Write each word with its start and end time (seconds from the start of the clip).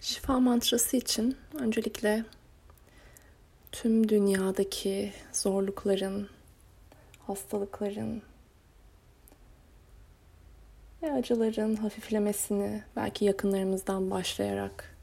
Şifa 0.00 0.40
mantrası 0.40 0.96
için 0.96 1.36
öncelikle 1.54 2.24
tüm 3.72 4.08
dünyadaki 4.08 5.12
zorlukların, 5.32 6.28
hastalıkların 7.26 8.22
ve 11.02 11.12
acıların 11.12 11.76
hafiflemesini 11.76 12.82
belki 12.96 13.24
yakınlarımızdan 13.24 14.10
başlayarak 14.10 14.96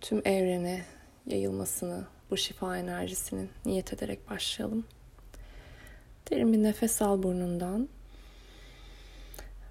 tüm 0.00 0.18
evrene 0.18 0.84
yayılmasını 1.26 2.04
bu 2.30 2.36
şifa 2.36 2.78
enerjisinin 2.78 3.50
niyet 3.64 3.92
ederek 3.92 4.30
başlayalım. 4.30 4.84
Derin 6.30 6.52
bir 6.52 6.62
nefes 6.62 7.02
al 7.02 7.22
burnundan 7.22 7.88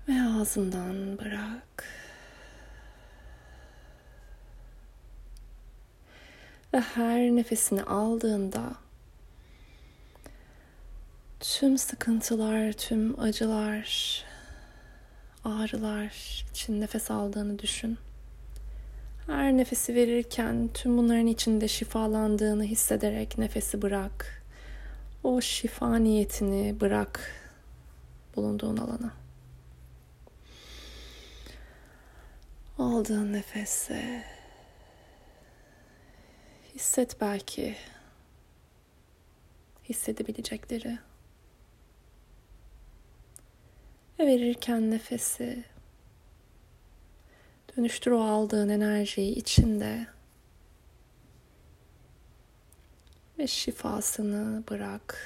ve 0.08 0.14
ağzından 0.22 1.18
bırak. 1.18 1.99
Ve 6.80 6.84
her 6.84 7.20
nefesini 7.20 7.84
aldığında 7.84 8.74
tüm 11.40 11.78
sıkıntılar, 11.78 12.74
tüm 12.74 13.20
acılar, 13.20 14.24
ağrılar 15.44 16.14
için 16.52 16.82
nefes 16.82 17.12
aldığını 17.12 17.60
düşün. 17.60 17.98
Her 19.28 19.58
nefesi 19.58 19.96
verirken 19.96 20.70
tüm 20.74 20.98
bunların 20.98 21.28
içinde 21.28 21.68
şifalandığını 21.68 22.64
hissederek 22.64 23.38
nefesi 23.38 23.82
bırak. 23.82 24.44
O 25.24 25.42
şifa 25.42 25.98
niyetini 25.98 26.80
bırak 26.80 27.32
bulunduğun 28.36 28.78
alana. 28.78 29.12
Aldığın 32.78 33.34
nefese 33.34 34.24
hisset 36.80 37.22
belki 37.22 37.76
hissedebilecekleri. 39.90 41.00
Ve 44.20 44.28
verirken 44.28 44.92
nefesi 44.92 45.64
dönüştür 47.78 48.12
o 48.12 48.24
aldığın 48.24 48.70
enerjiyi 48.70 49.36
içinde 49.36 50.08
ve 53.40 53.48
şifasını 53.48 54.64
bırak 54.70 55.18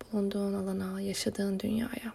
bulunduğun 0.00 0.54
alana, 0.54 1.00
yaşadığın 1.00 1.60
dünyaya. 1.60 2.12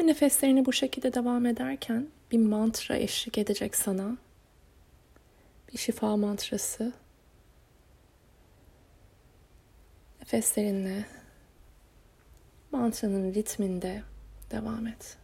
Ve 0.00 0.06
nefeslerini 0.06 0.66
bu 0.66 0.72
şekilde 0.72 1.14
devam 1.14 1.46
ederken 1.46 2.08
bir 2.32 2.38
mantra 2.38 2.96
eşlik 2.96 3.38
edecek 3.38 3.76
sana. 3.76 4.16
Bir 5.72 5.78
şifa 5.78 6.16
mantrası. 6.16 6.92
Nefeslerinle 10.20 11.06
mantranın 12.72 13.34
ritminde 13.34 14.02
devam 14.50 14.86
et. 14.86 15.19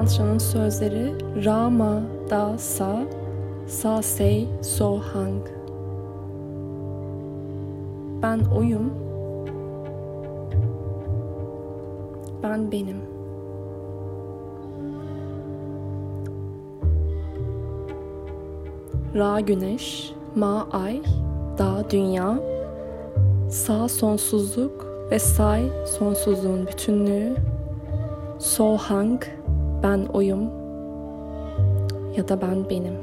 Mantranın 0.00 0.38
sözleri 0.38 1.12
Rama 1.44 2.02
Da 2.30 2.58
Sa 2.58 3.02
Sa 3.66 4.02
Sei 4.02 4.48
So 4.62 4.98
Hang. 4.98 5.46
Ben 8.22 8.40
oyum. 8.56 8.92
Ben 12.42 12.72
benim. 12.72 12.96
Ra 19.14 19.40
güneş, 19.40 20.12
Ma 20.36 20.68
ay, 20.72 21.02
Da 21.58 21.90
dünya, 21.90 22.38
Sa 23.50 23.88
sonsuzluk 23.88 24.86
ve 25.10 25.18
Say 25.18 25.62
sonsuzluğun 25.98 26.66
bütünlüğü, 26.66 27.36
So 28.38 28.76
Hang 28.76 29.22
ben 29.82 30.06
oyum 30.12 30.50
ya 32.16 32.28
da 32.28 32.36
ben 32.36 32.64
benim. 32.70 32.96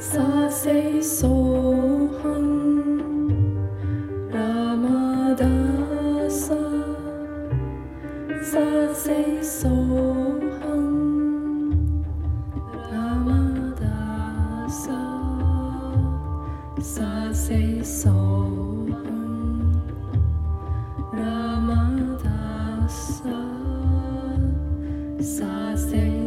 Sa 0.00 0.48
se 0.48 1.02
so 1.02 1.69
say 25.22 26.26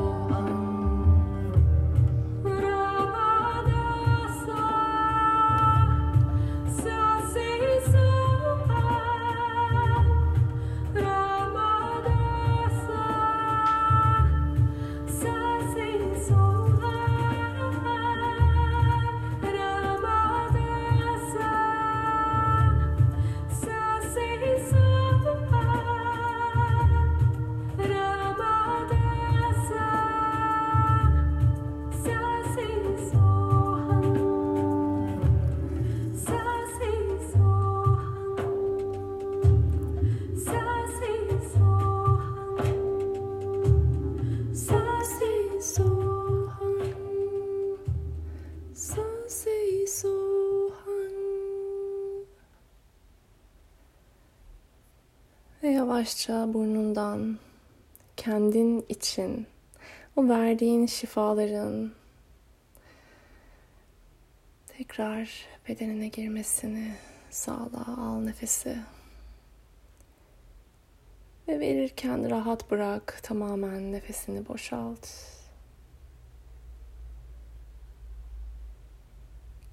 Ve 55.66 55.70
yavaşça 55.70 56.54
burnundan 56.54 57.38
kendin 58.16 58.86
için 58.88 59.46
o 60.16 60.28
verdiğin 60.28 60.86
şifaların 60.86 61.92
tekrar 64.66 65.46
bedenine 65.68 66.08
girmesini 66.08 66.94
sağla. 67.30 67.84
Al 67.98 68.20
nefesi. 68.20 68.78
Ve 71.48 71.60
verirken 71.60 72.30
rahat 72.30 72.70
bırak. 72.70 73.20
Tamamen 73.22 73.92
nefesini 73.92 74.48
boşalt. 74.48 75.08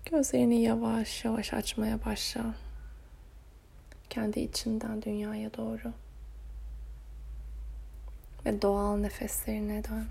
Gözlerini 0.05 0.61
yavaş 0.61 1.25
yavaş 1.25 1.53
açmaya 1.53 2.05
başla. 2.05 2.55
Kendi 4.13 4.39
içinden 4.39 5.01
dünyaya 5.01 5.53
doğru. 5.53 5.93
Ve 8.45 8.61
doğal 8.61 8.97
nefeslerine 8.97 9.83
dön. 9.83 10.07